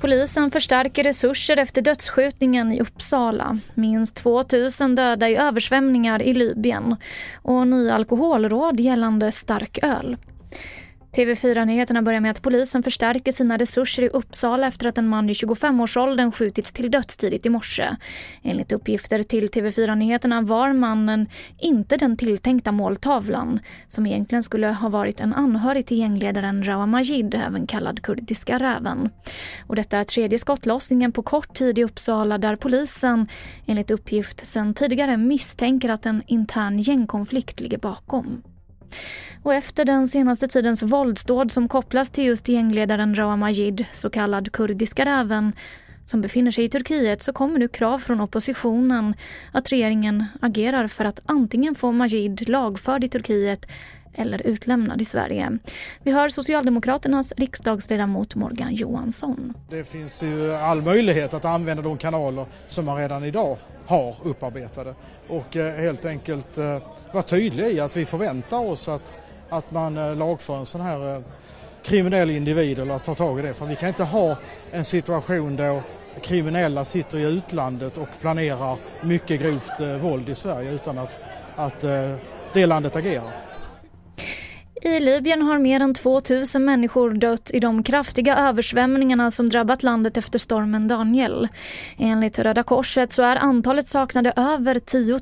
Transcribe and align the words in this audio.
Polisen 0.00 0.50
förstärker 0.50 1.04
resurser 1.04 1.56
efter 1.56 1.82
dödsskjutningen 1.82 2.72
i 2.72 2.80
Uppsala. 2.80 3.58
Minst 3.74 4.16
2 4.16 4.42
000 4.80 4.94
döda 4.94 5.28
i 5.28 5.36
översvämningar 5.36 6.22
i 6.22 6.34
Libyen. 6.34 6.96
Och 7.42 7.66
ny 7.66 7.90
alkoholråd 7.90 8.80
gällande 8.80 9.32
starköl. 9.32 10.16
TV4-nyheterna 11.18 12.02
börjar 12.02 12.20
med 12.20 12.30
att 12.30 12.42
polisen 12.42 12.82
förstärker 12.82 13.32
sina 13.32 13.56
resurser 13.56 14.02
i 14.02 14.08
Uppsala 14.08 14.66
efter 14.66 14.86
att 14.86 14.98
en 14.98 15.08
man 15.08 15.30
i 15.30 15.32
25-årsåldern 15.32 16.32
skjutits 16.32 16.72
till 16.72 16.90
döds 16.90 17.16
tidigt 17.16 17.46
i 17.46 17.50
morse. 17.50 17.96
Enligt 18.42 18.72
uppgifter 18.72 19.22
till 19.22 19.48
TV4-nyheterna 19.48 20.42
var 20.42 20.72
mannen 20.72 21.28
inte 21.58 21.96
den 21.96 22.16
tilltänkta 22.16 22.72
måltavlan 22.72 23.60
som 23.88 24.06
egentligen 24.06 24.42
skulle 24.42 24.66
ha 24.66 24.88
varit 24.88 25.20
en 25.20 25.34
anhörig 25.34 25.86
till 25.86 25.98
gängledaren 25.98 26.64
Rawa 26.64 26.86
Majid, 26.86 27.34
även 27.34 27.66
kallad 27.66 28.02
Kurdiska 28.02 28.58
räven. 28.58 29.10
Och 29.66 29.76
detta 29.76 29.98
är 29.98 30.04
tredje 30.04 30.38
skottlossningen 30.38 31.12
på 31.12 31.22
kort 31.22 31.54
tid 31.54 31.78
i 31.78 31.84
Uppsala 31.84 32.38
där 32.38 32.56
polisen 32.56 33.28
enligt 33.66 33.90
uppgift 33.90 34.46
sedan 34.46 34.74
tidigare 34.74 35.16
misstänker 35.16 35.88
att 35.88 36.06
en 36.06 36.22
intern 36.26 36.78
gängkonflikt 36.78 37.60
ligger 37.60 37.78
bakom. 37.78 38.42
Och 39.42 39.54
efter 39.54 39.84
den 39.84 40.08
senaste 40.08 40.48
tidens 40.48 40.82
våldsdåd 40.82 41.52
som 41.52 41.68
kopplas 41.68 42.10
till 42.10 42.24
just 42.24 42.48
gängledaren 42.48 43.14
Rawa 43.14 43.36
Majid, 43.36 43.84
så 43.92 44.10
kallad 44.10 44.52
Kurdiska 44.52 45.04
räven, 45.04 45.52
som 46.04 46.20
befinner 46.20 46.50
sig 46.50 46.64
i 46.64 46.68
Turkiet 46.68 47.22
så 47.22 47.32
kommer 47.32 47.58
nu 47.58 47.68
krav 47.68 47.98
från 47.98 48.20
oppositionen 48.20 49.14
att 49.52 49.72
regeringen 49.72 50.24
agerar 50.40 50.88
för 50.88 51.04
att 51.04 51.20
antingen 51.26 51.74
få 51.74 51.92
Majid 51.92 52.48
lagförd 52.48 53.04
i 53.04 53.08
Turkiet 53.08 53.66
eller 54.14 54.46
utlämnad 54.46 55.02
i 55.02 55.04
Sverige. 55.04 55.58
Vi 56.02 56.12
hör 56.12 56.28
Socialdemokraternas 56.28 57.32
riksdagsledamot 57.36 58.34
Morgan 58.34 58.74
Johansson. 58.74 59.54
Det 59.70 59.84
finns 59.84 60.22
ju 60.22 60.54
all 60.54 60.82
möjlighet 60.82 61.34
att 61.34 61.44
använda 61.44 61.82
de 61.82 61.98
kanaler 61.98 62.46
som 62.66 62.84
man 62.84 62.96
redan 62.96 63.24
idag 63.24 63.56
har 63.88 64.16
upparbetade 64.22 64.94
och 65.28 65.56
eh, 65.56 65.74
helt 65.74 66.04
enkelt 66.04 66.58
eh, 66.58 66.78
vara 67.12 67.22
tydliga 67.22 67.68
i 67.68 67.80
att 67.80 67.96
vi 67.96 68.04
förväntar 68.04 68.58
oss 68.58 68.88
att, 68.88 69.18
att 69.48 69.70
man 69.70 69.96
eh, 69.96 70.16
lagför 70.16 70.56
en 70.56 70.66
sån 70.66 70.80
här 70.80 71.22
kriminell 71.82 72.30
individ 72.30 72.78
eller 72.78 72.98
tar 72.98 73.14
tag 73.14 73.38
i 73.38 73.42
det. 73.42 73.54
För 73.54 73.66
vi 73.66 73.76
kan 73.76 73.88
inte 73.88 74.04
ha 74.04 74.36
en 74.70 74.84
situation 74.84 75.56
då 75.56 75.82
kriminella 76.22 76.84
sitter 76.84 77.18
i 77.18 77.36
utlandet 77.36 77.96
och 77.96 78.08
planerar 78.20 78.78
mycket 79.02 79.40
grovt 79.40 80.00
våld 80.00 80.28
i 80.28 80.34
Sverige 80.34 80.72
utan 80.72 80.98
att, 80.98 81.20
att 81.56 81.80
det 82.54 82.66
landet 82.66 82.96
agerar. 82.96 83.47
I 84.88 85.00
Libyen 85.00 85.42
har 85.42 85.58
mer 85.58 85.82
än 85.82 85.94
2 85.94 86.20
000 86.54 86.62
människor 86.62 87.10
dött 87.10 87.50
i 87.54 87.60
de 87.60 87.82
kraftiga 87.82 88.36
översvämningarna 88.36 89.30
som 89.30 89.48
drabbat 89.48 89.82
landet 89.82 90.16
efter 90.16 90.38
stormen 90.38 90.88
Daniel. 90.88 91.48
Enligt 91.98 92.38
Röda 92.38 92.62
Korset 92.62 93.12
så 93.12 93.22
är 93.22 93.36
antalet 93.36 93.86
saknade 93.86 94.32
över 94.36 94.78
10 94.78 95.20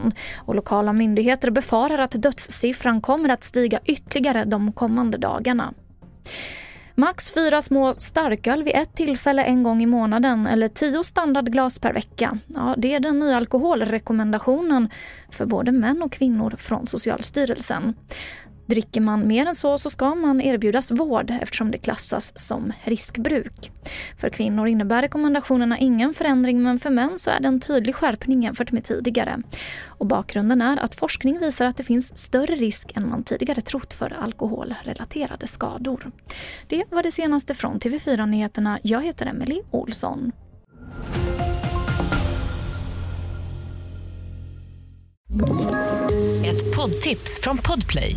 000 0.00 0.12
och 0.46 0.54
lokala 0.54 0.92
myndigheter 0.92 1.50
befarar 1.50 1.98
att 1.98 2.22
dödssiffran 2.22 3.00
kommer 3.00 3.28
att 3.28 3.44
stiga 3.44 3.80
ytterligare 3.84 4.44
de 4.44 4.72
kommande 4.72 5.18
dagarna. 5.18 5.74
Max 6.94 7.30
fyra 7.34 7.62
små 7.62 7.94
starköl 7.94 8.62
vid 8.62 8.76
ett 8.76 8.94
tillfälle 8.94 9.42
en 9.42 9.62
gång 9.62 9.82
i 9.82 9.86
månaden 9.86 10.46
eller 10.46 10.68
tio 10.68 11.04
standardglas 11.04 11.78
per 11.78 11.92
vecka. 11.92 12.38
Ja, 12.46 12.74
det 12.78 12.94
är 12.94 13.00
den 13.00 13.18
nya 13.18 13.36
alkoholrekommendationen 13.36 14.88
för 15.30 15.46
både 15.46 15.72
män 15.72 16.02
och 16.02 16.12
kvinnor 16.12 16.54
från 16.58 16.86
Socialstyrelsen. 16.86 17.94
Dricker 18.66 19.00
man 19.00 19.28
mer 19.28 19.46
än 19.46 19.54
så 19.54 19.78
så 19.78 19.90
ska 19.90 20.14
man 20.14 20.40
erbjudas 20.40 20.90
vård 20.90 21.32
eftersom 21.42 21.70
det 21.70 21.78
klassas 21.78 22.32
som 22.38 22.72
riskbruk. 22.84 23.70
För 24.18 24.28
kvinnor 24.28 24.66
innebär 24.66 25.02
rekommendationerna 25.02 25.78
ingen 25.78 26.14
förändring 26.14 26.62
men 26.62 26.78
för 26.78 26.90
män 26.90 27.18
så 27.18 27.30
är 27.30 27.40
det 27.40 27.48
en 27.48 27.60
tydlig 27.60 27.94
skärpning 27.94 28.42
jämfört 28.42 28.72
med 28.72 28.84
tidigare. 28.84 29.42
Och 29.86 30.06
bakgrunden 30.06 30.62
är 30.62 30.76
att 30.76 30.94
forskning 30.94 31.38
visar 31.38 31.66
att 31.66 31.76
det 31.76 31.84
finns 31.84 32.16
större 32.16 32.54
risk 32.54 32.92
än 32.96 33.08
man 33.08 33.22
tidigare 33.22 33.60
trott 33.60 33.94
för 33.94 34.16
alkoholrelaterade 34.20 35.46
skador. 35.46 36.10
Det 36.68 36.84
var 36.90 37.02
det 37.02 37.10
senaste 37.10 37.54
från 37.54 37.78
TV4 37.78 38.26
Nyheterna. 38.26 38.78
Jag 38.82 39.02
heter 39.02 39.26
Emily 39.26 39.60
Olsson. 39.70 40.32
Ett 46.44 46.76
poddtips 46.76 47.40
från 47.42 47.58
Podplay. 47.58 48.16